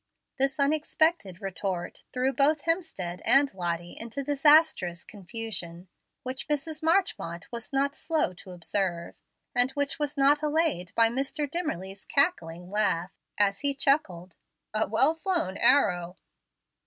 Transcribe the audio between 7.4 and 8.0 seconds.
was not